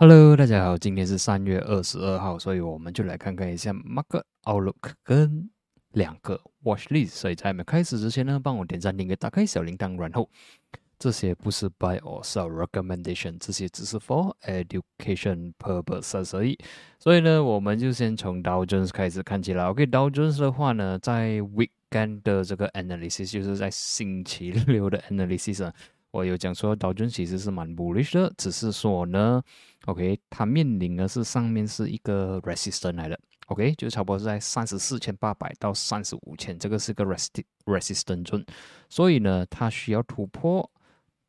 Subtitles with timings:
[0.00, 5.50] Hello，大家好，今天是三月二十二号，所以我们就来看看一下 Market Outlook 跟
[5.90, 7.08] 两个 Watch List。
[7.08, 10.30] 所以在没开始之前呢，帮我点赞、订阅、打开小铃铛，然后
[11.00, 16.56] 这些不是 Buy or Sell Recommendation，这些只是 For Education Purpose 而已。
[17.00, 19.64] 所以呢，我们就先从 Dow Jones 开始看起来。
[19.64, 25.72] OK，Dow Jones 的话呢，在 Weekend 的这个 Analysis，就是在星期六的 Analysis。
[26.10, 29.42] 我有讲说，道琼其实是蛮 bullish 的，只是说呢
[29.84, 38.44] ，OK，它面临的是上面是一个 resistance 来的，OK，就差不多是在三十四千八百到三十五千，这个是个 resist resistance 坠
[38.88, 40.70] 所以呢，它需要突破，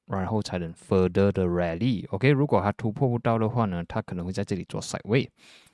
[0.08, 5.30] 然后才能 further 的 rally，OK，如果它突破不到的话呢，它可能会在这里做 side way，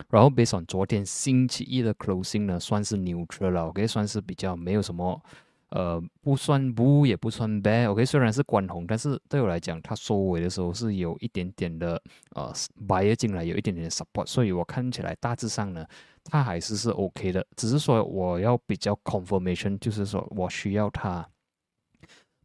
[0.09, 5.21] 然后 based on 昨天星期一的 closing 呢，算是 neutral 了，OK，算是比较没有什么。
[5.69, 12.01] 呃，不算不，也不算 bad，OK，虽然是关红，但是对我来讲，它收尾的时候是有一点点的
[12.35, 12.53] 呃
[12.87, 15.85] buy 进来，有一点点的 support，所以我看起来大致上呢，
[16.23, 21.27] 它还是是 OK 的，只是说我要比较 confirmation，就是说我需要它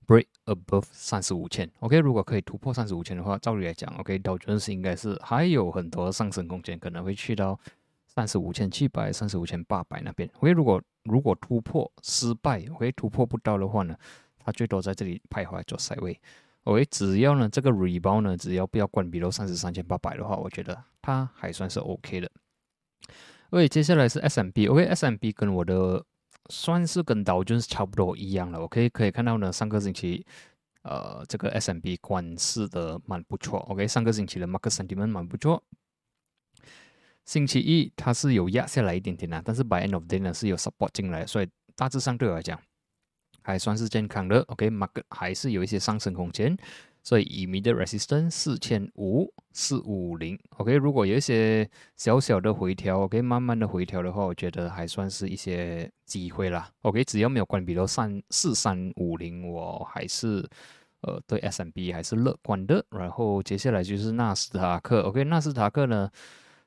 [0.07, 7.59] break above 三十五千，OK，如果可以突破三十五千的话，照理来讲，OK，道琼斯应该是还有很多上升空间，可能会去到。
[8.13, 13.97] 三十五千七百、三十五千八百那边，OK，如果如果突破失败，OK，突破不到的话呢，
[14.39, 16.21] 它最多在这里徘徊做赛位
[16.65, 22.31] ，OK，只要呢这个 rebound 呢，只要不要关闭到三十三千八百的话，我觉得它还算是 OK 的。
[23.51, 26.05] OK，接下来是 SMB，OK，SMB 跟我的
[26.51, 30.25] 算是跟道琼斯差不多一样了，OK，可以看到呢，上个星期
[30.83, 35.63] 呃这个 SMB 关市的蛮不错，OK，上个星期的 market sentiment 蛮不错。
[37.31, 42.61] 星期一它是有压下来一点点的，但是 by end of day 呢是有 support 进来，所以大致上对我来讲
[43.41, 44.41] 还算是健康的。
[44.49, 46.59] OK，market 还是有一些上升空间，
[47.05, 50.37] 所以 immediate resistance 四千五四五零。
[50.57, 56.69] OK，如果有一些小小的回调，OK，慢慢的回调的话，我觉得还算是一些机会啦。
[56.83, 60.45] OK，只要没有关闭到三四三五零，我还是
[61.03, 62.85] 呃对 S&P 还是乐观的。
[62.91, 66.11] 然后接下来就是纳斯达克，OK，纳斯达克呢？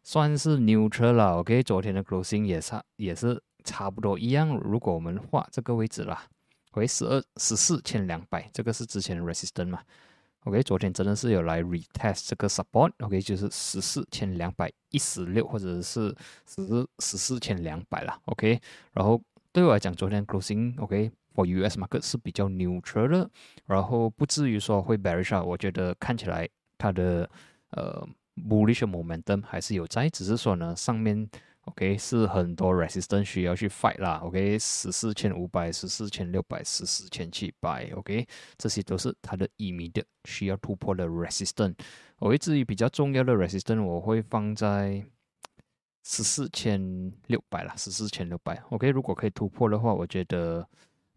[0.05, 4.57] 算是 neutral 了，OK，昨天的 closing 也差也是差不多一样。
[4.57, 6.25] 如果我们画这个位置啦
[6.71, 9.79] ，OK，十二十四千两百，这个是之前的 resistance 嘛
[10.43, 16.13] ，OK，昨天真的是有来 retest 这个 support，OK，就是十四千两百一十六或者是
[16.45, 19.21] 十十四千两百啦 o k 然后
[19.53, 23.29] 对我来讲，昨天 closing，OK，for US market 是比较 neutral 的，
[23.67, 27.29] 然后不至于说会 bearish，啊我觉得看起来它的
[27.69, 28.05] 呃。
[28.35, 31.29] Bullish momentum 还是有在，只是说呢，上面
[31.65, 38.27] OK 是很多 resistance 需要去 fight 啦，OK 十四千五百、十四千六百、十四千七百，OK
[38.57, 41.75] 这些都是它的 immediate 需要突破的 resistance。
[42.17, 45.05] 我会至于比较重要的 resistance，我会放在
[46.03, 50.67] 十四千六百啦，十四千六百，OK 如果可以突破的话，我觉得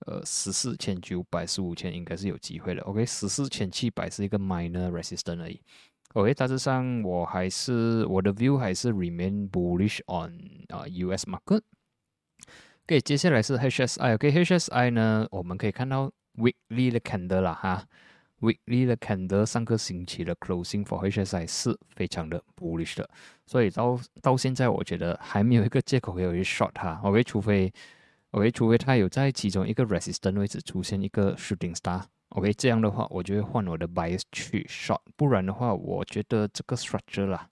[0.07, 5.61] 呃十四千九百、十五千应该是有机会的，OK 十四千七百是一个 minor resistance 而已。
[6.17, 10.33] OK，大致上我还是我的 view 还是 remain bullish on
[10.69, 11.61] 啊 US market。
[12.87, 14.15] OK，接下来是 HSI。
[14.15, 17.85] OK，HSI 呢，我们可以看到 weekly 的 candle 啦哈
[18.41, 23.07] ，weekly 的 candle 上个星期的 closing for HSI 是非常的 bullish 的，
[23.45, 26.99] 所以到到现在我觉得还没有一个借口可以 short 它。
[27.05, 27.71] OK，除非
[28.31, 32.05] OK，除非它有在其中一个 resistance 位置出现一个 shooting star。
[32.37, 37.49] OK，这样的话，我就会换我的 bias 去 short，不然的话，我觉得这个 structure 啦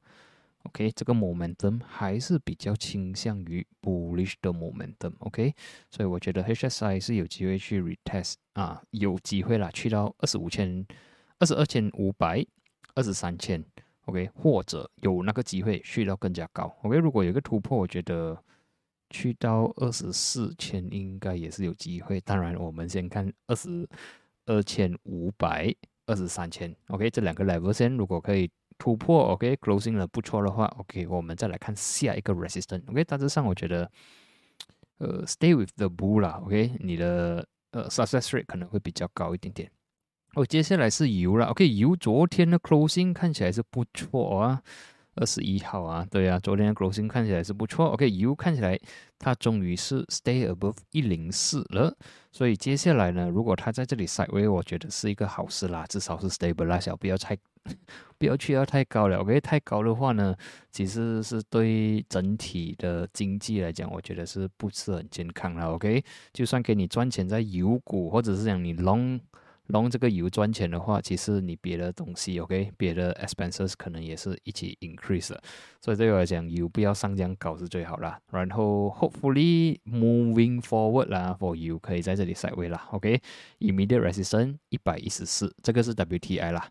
[0.65, 5.55] ，OK，这个 momentum 还是比较倾向于 bullish 的 momentum，OK，
[5.91, 10.87] 所以我觉得 HSI 是有机会去 retest 啊，有机会啦，去到二十五千、
[11.39, 12.45] 二十二千五百、
[12.95, 13.65] 二十三千
[14.05, 18.39] ，OK，或者有那个机会去到更加高，OK，如果有一个突破，我觉得
[19.09, 22.21] 去到二十四千应该也是有机会。
[22.21, 23.89] 当然，我们先看二十。
[24.47, 25.75] 二千五百
[26.06, 33.91] 二十三千，OK，这两个 level 线如果可以突破，OK，closing 了不错的话，OK，我们再来看下一个 resistance，OK，大致上我觉得，
[34.98, 39.71] 呃，stay with the bull 啦，OK，你的呃 success rate 可能会比较高一点点。
[40.34, 44.63] 哦，接下来是油了，OK，油昨天的 closing 看起来是不错啊。
[45.16, 47.87] 二十一号啊，对啊，昨天的 closing 看起来是不错。
[47.89, 48.78] OK，U 看起来
[49.19, 51.97] 它终于是 stay above 一零四了，
[52.33, 57.37] 所以接下来呢，如果它在这里 side way，我觉得是一个好事啦，至少是 stable 啦，小不要太
[58.19, 59.19] 不要去到太高了。
[59.19, 60.34] OK，太高的话呢，
[60.71, 65.72] 其实是对整体的经济来讲，我觉得是不是很健康了。
[65.72, 69.21] OK，就算给你赚钱在油股，或者是讲你 long
[69.69, 75.41] 然后这个油赚钱的话，其实你别的东西，OK，别的 expenses 可能也是一起 increase 了，
[75.81, 78.21] 所以对我来讲，油不要上降高是最好啦。
[78.31, 86.69] 然后 hopefully moving forward 啦，for you 可以在这里 side way 啦，OK，immediate resistance 一百一十四，这个是 WTI 啦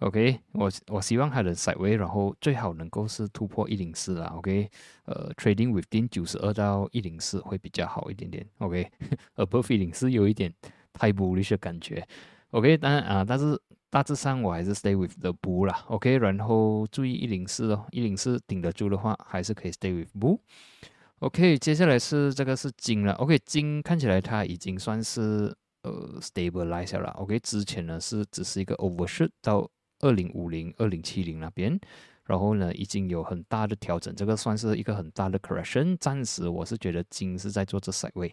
[0.00, 4.68] ，OK，我我希望它能 side way，然后最好能够是突破一零四啦，OK，
[5.04, 10.52] 呃，trading within 九十二到一零四会比较好一点点，OK，above 一零四有一点。
[10.98, 12.06] 太 bullish 的感觉
[12.50, 13.58] ，OK，当然啊，但是
[13.88, 25.54] 大致上我还是 stay with the bull 啦，OK，然后注意一零四哦，一零四顶得住的话，还是可以 stay with bull，OK，接下来是这个是金了，OK，金看起来它已经算是
[25.84, 31.80] 呃 stabilize 了，OK，之前呢是只是一个 overshoot 到二零五零、二零七零那边。
[32.28, 35.96] 然后呢，已经有很大的调整，这个算是一个很大的 correction。
[35.98, 38.32] 暂时我是觉得金是在做这赛位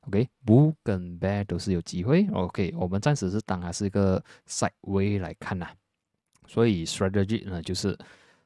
[0.00, 5.68] ，OK，bull 跟 bear 都是有机会，OK，我们暂时是当它是一个赛位来看呐。
[6.48, 7.96] 所以 strategy 呢就是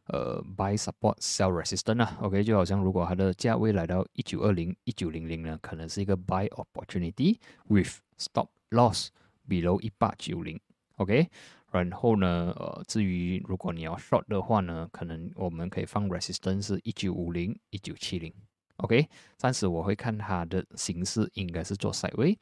[0.08, 7.38] 呃 buy support sell resistance 啊，OK，就好像如果它的价位来到一九二零、一九零零呢，可能是一个 buy opportunity
[7.68, 9.08] with stop loss
[9.48, 10.60] below 一八九零
[10.96, 11.26] ，OK。
[11.70, 18.32] 然后呢，呃，至于如果你要 short 的话呢，可能我们可以放 resistance 是一九五零、一九七零
[18.78, 19.08] ，OK。
[19.36, 22.36] 暂时我会看它的形式应该是做 side way。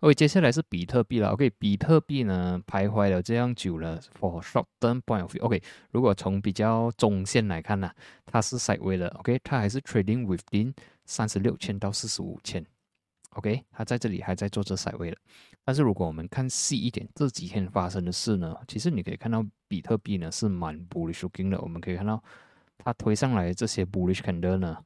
[0.00, 1.50] OK，接下来是比特币了，OK。
[1.58, 5.60] 比特币呢徘徊了这样久了，for short term point of view，OK。
[5.90, 7.90] 如果从比较中线来看呢，
[8.26, 9.40] 它是 side way 的，OK。
[9.42, 10.72] 它还是 trading within
[11.04, 12.64] 三十六千到四十五千。
[13.30, 15.16] OK，它在这里还在做这赛位了。
[15.68, 21.60] 但是如果我们看细一点，这几天发生的事呢，其实你可以看到比特币呢是蛮 bullish looking 的。
[21.60, 22.24] 我们可以看到
[22.78, 24.78] 它推上来这些 bullish candle 呢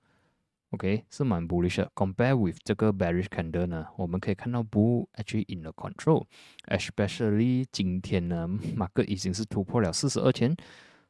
[0.70, 1.88] ，OK 是蛮 bullish 的。
[1.94, 10.52] Compare with 这个 bearish candle 呢，我们可以看到 bull actually in the control，especially 今天呢，马克已经是突破了四十二千，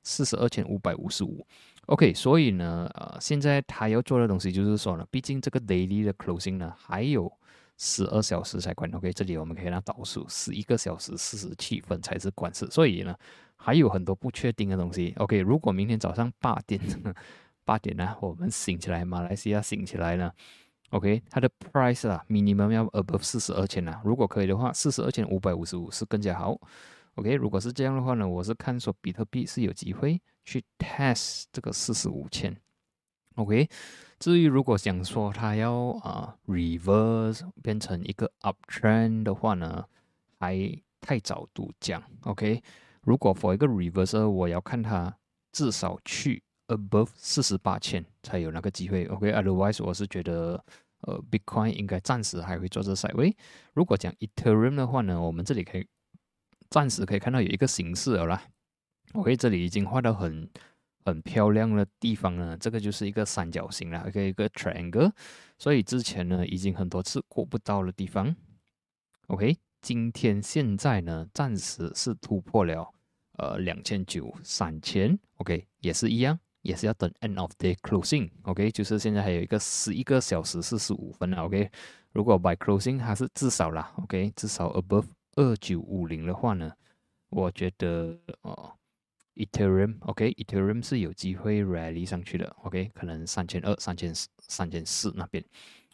[0.03, 1.47] 四十二千五百五十五。
[1.87, 7.33] OK，所以呢，呃，现在他要做的东西就是说呢，毕竟这个 daily 的 closing 呢还有
[7.79, 8.91] 十二小时才关。
[8.93, 13.15] OK，这里我们可以看倒数十一个小时四十七分才是关市，所以呢
[13.57, 15.15] 还有很多不确定的东西。
[15.19, 16.81] OK，如果明天早上八点
[17.65, 20.33] 八点呢，我们醒起来，马来西亚醒起来呢
[20.91, 26.59] ，OK，它的 price 啊，minimum 要 above 四十二千啊，如果可以的话，四十二千五百五十五是更加好。
[27.15, 30.21] OK，如果是这样的话呢，我是看说比特币是有机会。
[30.45, 32.53] 去 test 这个四十五千
[33.37, 33.69] ，OK。
[34.19, 39.85] 至于如果想说它要啊 reverse 变成一个 uptrend 的话呢，
[40.39, 42.63] 还太早度讲，OK。
[43.03, 45.17] 如果 for 一个 reverse，我要看它
[45.51, 49.33] 至少去 above 四十八千才有那个机会，OK。
[49.33, 50.65] Otherwise，我是觉得
[51.01, 53.37] 呃 Bitcoin 应该暂时还会做这 side way。
[53.75, 55.87] 如果讲 Ethereum 的话呢，我们这里可以
[56.71, 58.41] 暂时可以看到有一个形式了啦。
[59.15, 60.49] OK，这里已经画的很
[61.05, 65.13] 很漂亮的地方呢，这个就是一个三角形了一个一个 triangle。
[65.59, 68.35] 所以之前呢，已经很多次过不到的地方
[69.29, 72.93] ，OK，今天现在呢，暂时是突破了
[73.39, 81.71] 呃两千九三千，OK，也是一样，也是要等 end of day closing，OK，就是现在还有一个十一个小时四十五分了，OK，
[82.13, 85.07] 如果 by closing 它是至少啦，OK，至少 above
[85.37, 86.73] 二九五零的话呢，
[87.31, 88.73] 我觉得哦。
[89.35, 95.43] Ethereum，OK，Ethereum 是有机会 rally 上去的，OK，可能三千二、三千四、三千四那边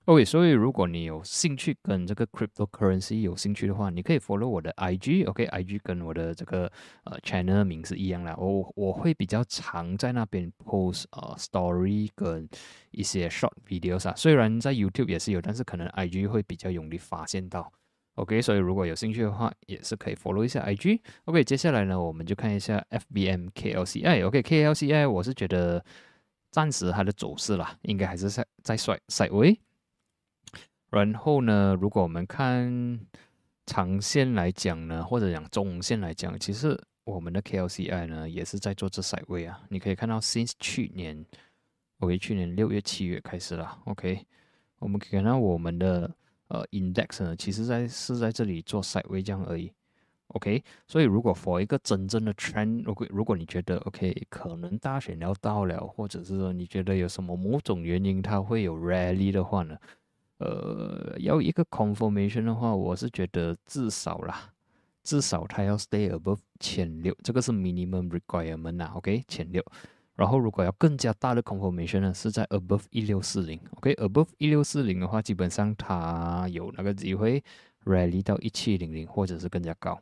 [0.07, 6.71] ，OK，所以如果你有兴趣跟这个 cryptocurrency 有兴趣的话，你可以 follow 我的 IG，OK，IG 跟我的这个
[7.05, 12.49] 呃 channel 名是一样啦，我我会比较常在那边 post 呃 story 跟
[12.91, 17.73] 一些 short videos 啊，虽然在 YouTube 也是有，但是可能 IG 会比较容易发现到。
[18.19, 21.01] OK，所以如果有兴趣的话，也是可以 follow 一下 IG。
[21.27, 24.27] OK，接下来呢，我们就看一下 FBM KLCI。
[24.27, 25.85] OK，KLCI 我是觉得
[26.51, 29.57] 暂时它的走势啦，应该还是在在甩甩位。
[30.91, 32.99] 然后呢，如果我们看
[33.67, 39.63] 长线来讲呢，或者讲中线来讲，其实我们的 KLCI 呢也是在做这甩位啊。
[39.69, 41.25] 你可以看到，since 去年
[42.01, 43.79] ，OK，去年六月、七月开始了。
[43.85, 44.27] OK，
[44.81, 46.13] 我们可以看到我们的。
[46.49, 49.71] 呃，index 呢，其实在是在这里做 side way 这样而已
[50.29, 50.65] ，OK。
[50.87, 59.77] 所以如果 for 一个真正的 trend，如果如果你觉得 OK，可能大选要到了，或者是说你觉得有什么某种原因它会有 rally 的话呢，
[60.39, 64.51] 呃，要一个 confirmation 的话，我是觉得至少啦，
[65.03, 69.63] 至少它要 stay above 千六，这个是 minimum requirement 啊，OK，千六。
[70.19, 77.41] 然后，如果要更加大的 confirmation 呢，是在 above 一六四零，OK，above 一六四零的话，基本上它有那个机会
[77.85, 79.97] rally 到一七零零或者是更加高。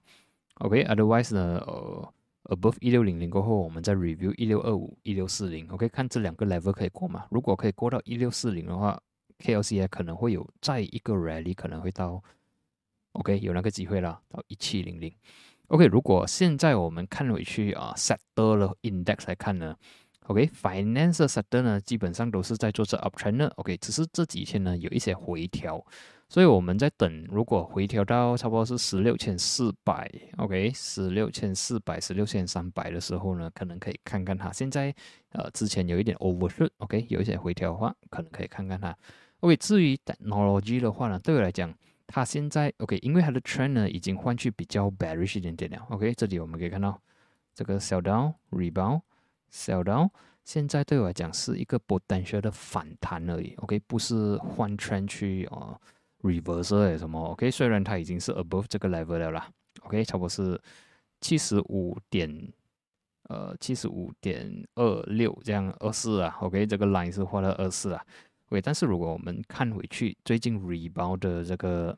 [0.54, 2.12] OK，otherwise 呢，呃
[2.44, 5.68] ，above 一六零零过后，我们再 review 一六二五、一六四零。
[5.68, 7.26] OK，看这两个 level 可以过吗？
[7.30, 8.98] 如果可以过到一六四零的话
[9.40, 12.22] ，KLCI 可能会有再一个 rally，可能会到
[13.12, 15.12] OK 有那个机会啦，到一七零零。
[15.68, 19.76] OK，如果现在我们看回去啊，sector 的 index 来看呢
[20.26, 23.50] ，OK，finance sector 呢基本上都是在做这 uptrend。
[23.56, 25.84] OK，只是这几天呢有一些回调。
[26.28, 34.52] 所以我们在等，如果回调到差不多是十六千四百，OK，十六千四百、十六千三百的时候呢，可能可以看看它。
[34.52, 34.92] 现在
[35.30, 38.92] 呃，之前有一点 overshoot，OK，有一些回调的话，可能可以看看它。
[39.38, 41.72] OK，至于 technology 的话呢，对我来讲，
[42.08, 45.86] 它现在 OK，因为它的 trend 呢已经换去比较 bearish 一点点了。
[45.90, 47.00] OK，这里我们可以看到
[47.54, 49.02] 这个 sell down rebound
[49.52, 50.10] sell down，
[50.44, 53.54] 现在对我来讲是一个 potential 的反弹而已。
[53.58, 55.78] OK，不是换 trend 去啊。
[56.22, 59.48] reverse 什么？OK，虽然它已经是 above 这个 level 了啦
[59.82, 60.60] ，OK，差不多是
[61.20, 62.52] 七十五点，
[63.28, 68.04] 呃，七十五点二六这样二四啊，OK，这个 line 是画了二四啊
[68.48, 71.96] ，OK，但是如果我们看回去最近 rebound 的这个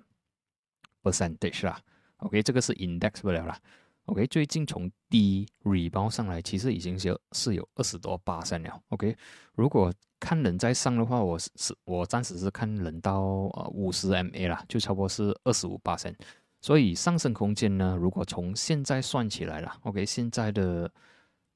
[1.02, 1.80] percentage 啦
[2.18, 3.58] ，OK，这个是 index 不了啦。
[4.08, 8.82] OK，最近从低 rebound 上来，其实已经是是有二十多八三了。
[8.88, 9.14] OK，
[9.54, 16.14] 如果看人在上的话，我是是，我暂时是看人到呃五十 MA 啦，就差不多是二十五八三。
[16.62, 20.90] 所以上升空间呢，如果从现在算起来啦，OK，现在的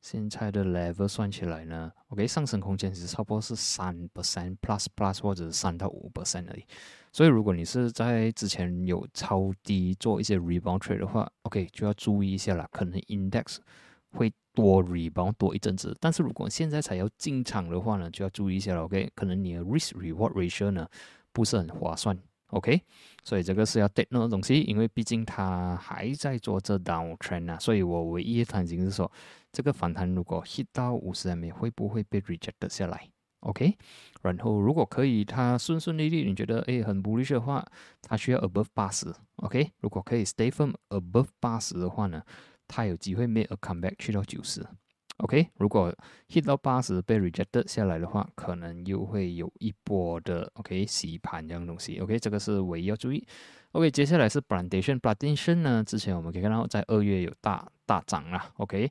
[0.03, 6.67] 现在的 level 算起来呢，OK，上升空间是差不多是三 percent plus plus 或者是三到五 percent 而已。
[7.13, 13.59] 所以，如果你是在之前有超低做一些 rebound trade 的话，OK 就要注意一下啦，可能 index
[14.13, 15.95] 会多 rebound 多一阵子。
[16.01, 19.11] 但是如果现在才要进场的话呢，就要注意一下了，OK？
[19.15, 20.89] 可能你的 risk reward ratio 呢
[21.33, 22.81] 不是很划算，OK？
[23.23, 27.59] 所以这个是要 take note 的东西，因为毕竟它还在做这 down trend 啊。
[27.59, 29.13] 所以我唯一的担心是说，
[29.53, 33.07] 这个反弹如果 hit 到五十 m 会不会被 reject 下来
[33.43, 33.77] ？OK，
[34.23, 37.65] 然后如果可以，它顺顺利利，你觉得诶很 bullish 的话，
[38.01, 39.13] 它需要 above 八十。
[39.37, 42.23] OK，如果可以 stay from above 八十的话呢，
[42.67, 44.65] 它有机会 make a comeback 去到九十。
[45.19, 45.95] OK，如果
[46.29, 51.99] hit 到八十被 rejected 下来的话，可能又会有一波的 OK 洗盘这样东西。
[51.99, 53.25] OK，这个是唯一要注意。
[53.73, 58.51] OK，接下来是 plantation，plantation 呢，之前我们可以看到在二月有大大涨啊。
[58.57, 58.91] OK。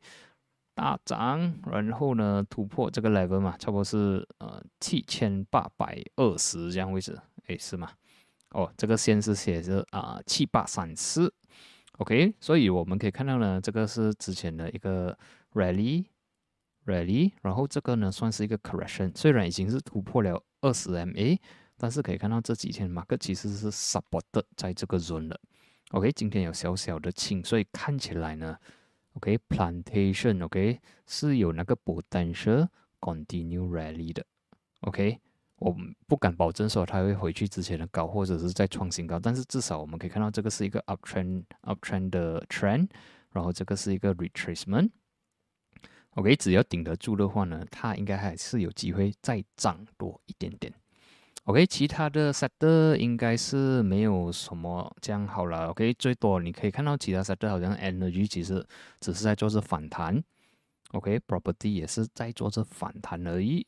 [0.81, 7.91] 大涨，然后呢突破这个 level 嘛，差不多是呃七千八百二十这样位置，诶，是吗？
[8.49, 11.31] 哦，这个线是写着啊七八三四
[11.99, 15.15] ，OK，所以我们可以看到呢，这个是之前的一个
[15.53, 16.03] rally
[16.87, 21.37] rally，然后这个呢算是一个 correction，虽然已经是突破了二十 MA，
[21.77, 25.39] 但是可以看到这几天马克其实是 supported 在这个 zone 的
[25.91, 28.57] ，OK，今天有小小的清，所以看起来呢。
[29.13, 32.67] OK，plantation，OK 是有那个 potential
[32.99, 34.25] continue rally 的
[34.81, 35.19] ，OK，
[35.57, 35.75] 我
[36.07, 42.87] 不敢保证说它会回去之前的高，或者是再创新高，但是至少我们可以看到这个是一个 uptrend，uptrend 的 trend，
[43.31, 50.73] 然后这个是一个 retracement，OK，只要顶得住的话呢，它应该还是有机会再涨多一点点。
[51.45, 55.69] OK，其他的 sector 应该是没有什么这样好了。
[55.69, 58.63] OK，最多你可以看到其他 sector 好像 energy 其实
[58.99, 60.23] 只是在做着反弹。
[60.91, 63.65] OK，property 也是在做着反弹而已。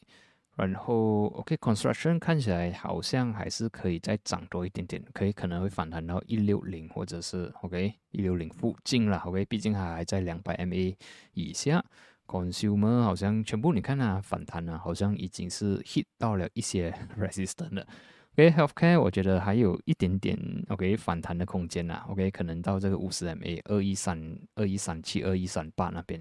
[0.55, 9.17] 然后 OK，construction 看起来好像还是可以再涨多一点点，可以可能会反弹到一六零或者是 OK 一六零附近了。
[9.25, 10.95] OK，毕竟它还在两百 MA
[11.33, 11.83] 以下。
[12.27, 17.87] Consumer 好像全部你看啊反弹啊，好像已经是 hit 到了一些 resistance 了。
[18.35, 20.35] OK，healthcare 我觉得还有一点点
[20.69, 22.03] OK 反弹的空间呐。
[22.09, 24.19] OK，可能到这个五十 MA 二一三
[24.55, 26.19] 二一三七二一三八那边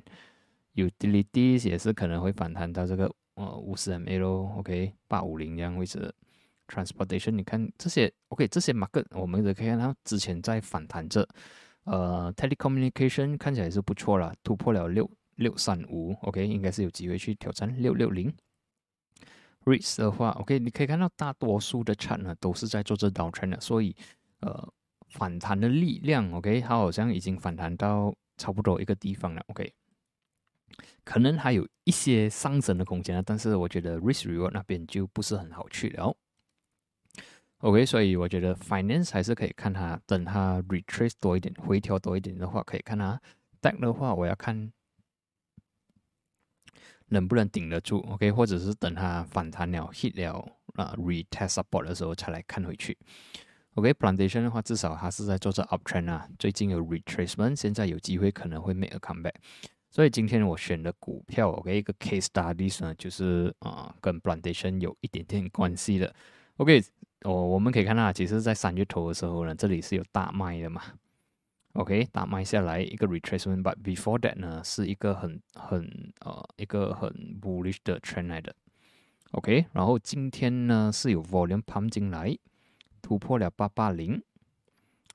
[0.74, 4.52] ，utilities 也是可能会反弹到这个呃五十 MA 咯。
[4.58, 6.12] OK，八五零这样位置
[6.68, 11.26] ，transportation 你看这些 OK 这些 market 我们也可以看到之前在反弹着，
[11.84, 15.10] 呃 telecommunication 看起来是不错了，突破了六。
[15.42, 18.32] 六三五，OK，应该是有机会去挑战六六零。
[19.64, 23.94] REITs 的话，OK，你可以看到大多数的 chart 呢都是在做这 downtrend 的，所以
[24.40, 24.72] 呃
[25.10, 29.72] 反弹的力量，OK，它好像已经反弹到差不多一个地方了，OK，
[31.04, 36.16] 可能还有一些上升的空间啊，但是我觉得 risk reward 那边就不是很好去了。
[37.58, 43.20] OK，所以我觉得 finance 还是可以看它，等它 retrace 多一点，回调多一点的话，可以看它。
[43.60, 44.72] Debt 的话，我要看。
[47.12, 52.96] 能不能顶得住？OK，或者是等它反弹了、hit 了啊，retest support 的时候才来看回去。
[53.74, 59.34] OK，plantation 的话，至少它是在做着 uptrend 啊，最近有 retracement，现在有机会可能会 make a comeback。
[59.90, 66.14] 所以今天我选的股票，OK，一个 case study 呢，就是啊，跟 plantation 有一点点关系的。
[66.56, 66.82] OK，
[67.24, 70.82] 哦，我们可以看到，其实在三月头的时候呢，这里是有大卖的嘛。
[71.74, 77.10] OK，打卖下来一个 retracement，but before that 呢，是一个很很呃一个很
[77.40, 78.54] bullish 的 trend 来的。
[79.32, 82.38] OK，然后今天呢是有 volume pump 进来。
[83.00, 84.22] 突破了八八零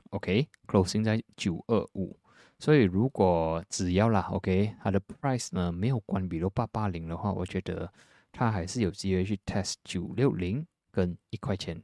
[0.10, 2.20] ，OK，closing 在九二五，
[2.60, 7.90] 所以如果只要啦，OK，它的 price 呢没有关闭到八八零的话，我觉得
[8.34, 11.82] 它还是有机会去 test 九六零跟一块钱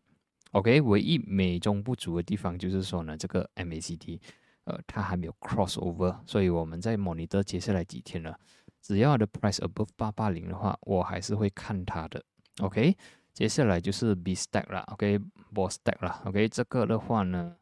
[0.51, 4.19] ，OK，唯一美中不足的地方就是说呢，这个 MACD，
[4.65, 8.33] 呃，它还没有 cross over，所以我们在 monitor 接下来几天呢，
[8.81, 12.23] 只要它的 price above 八八零的话，我还是会看它的
[12.61, 12.95] ，OK。
[13.33, 17.55] 接下来就是 B stack 了，OK，B stack 了，OK，这个的话呢，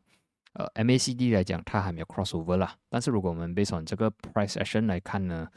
[0.52, 5.48] 呃，MACD 来讲它还没有 crossover 啦，但是如果我们 based on 这个 price action 来看呢，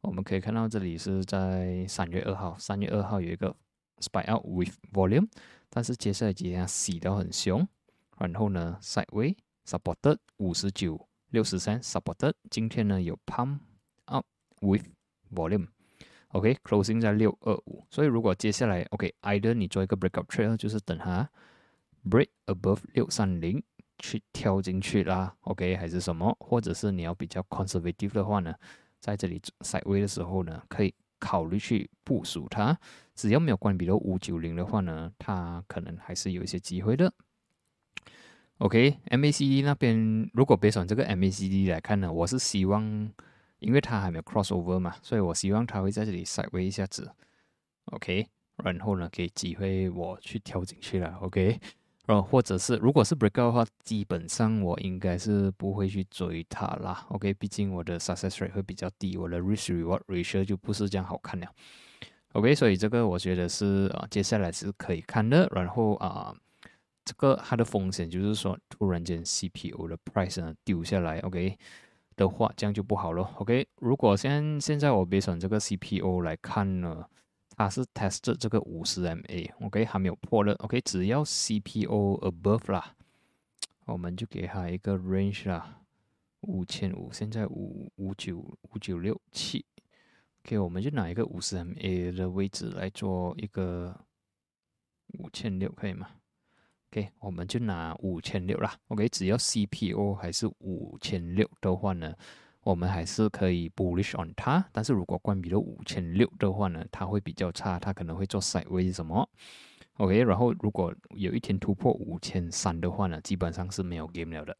[0.00, 3.54] 我们可以看到这里是在三月二号，三月二号有一个
[3.98, 5.28] spike out with volume，
[5.68, 7.68] 但是接下来几天洗得很凶，
[8.16, 9.36] 然后呢，sideway
[9.68, 13.58] supported 五十九六十三 supported，今天呢有 pump
[14.06, 14.24] up
[14.62, 14.86] with
[15.30, 15.66] volume。
[16.28, 21.28] OK，closing 在六二五，所以如果接下来 OK，either 你做一个 breakout trade，就是等它
[22.08, 23.62] break above 六三零
[23.98, 28.54] 去跳进去啦，OK，还是什么，或者是你要比较 conservative 的话呢，
[29.00, 32.78] 在这里 side way 的时候呢，可以考虑去部署它，
[33.14, 37.12] 只要没有关闭到五九零的话呢，它可能还是有一些机会的。
[38.58, 43.10] OK，MACD 那边如果别从这个 MACD 来看呢，我是希望。
[43.60, 47.10] 因为它还没有 cross over 嘛，所以我希望它会在这里 side way 一下子
[47.86, 48.24] ，OK，
[48.62, 51.58] 然后呢，给机会我去跳进去了，OK，
[52.06, 61.48] 然后或者是如果是 break out 的话，基本上我应该是不会去追它啦，OK，毕竟我的 success rate 会比较低，我的 risk reward ratio 就不是这样好看了
[62.34, 66.32] ，OK，所以这个我觉得是啊，接下来是可以看的，然后啊，
[67.08, 71.56] 这个它的风险就是说，突然间 CPU 的 price 呢丢下来，OK。
[72.18, 73.22] 的话，这样就不好了。
[73.36, 77.08] OK，如果现现在我别选这个 CPU 来看呢，
[77.56, 80.52] 它是 test 这个五十 MA，OK 还没有破了。
[80.54, 82.96] OK，只要 CPU above 啦，
[83.86, 85.80] 我们就给它一个 range 啦，
[86.40, 89.64] 五千五，现在五五九五九六七
[90.44, 93.96] ，OK，我们就拿一个五十 MA 的位置来做一个
[95.20, 96.08] 五千六，可以吗
[96.90, 98.74] ？OK，我们就拿五千六啦。
[98.88, 102.14] OK，只要 CPO 还是五千六的话呢，
[102.62, 104.64] 我们还是可以 bullish on 它。
[104.72, 109.28] 但是如果关闭了五千六的话呢，它会比较差，它可能会做 sideways 什么
[109.98, 114.56] ？OK，然后如果有一天突破五千三的话呢，基本上是没有 game 了的。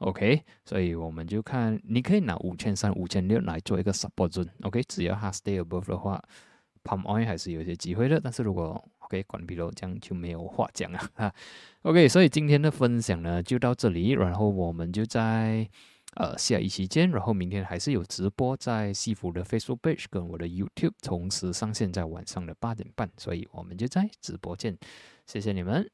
[0.00, 4.48] OK，所以我们就看，你可以拿五千三、五千六来做一个 support zone。
[4.62, 6.22] OK，只要它 stay above 的话
[6.82, 8.18] ，pump on 还是有些机会的。
[8.18, 11.34] 但是如果可以关闭了，这样就没有话讲了哈。
[11.82, 15.68] OK，所以今天的分享呢就到这里，然后我们就在
[16.14, 17.10] 呃下一期见。
[17.10, 24.78] 然后明天还是有直播在西服的 Facebook page 跟我的 YouTube 同时上线在晚上的八点半，所以我们就在直播见。
[25.26, 25.88] 谢谢你们。